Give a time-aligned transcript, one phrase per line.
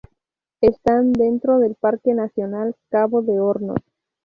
[0.61, 3.77] Están dentro del Parque Nacional Cabo de Hornos.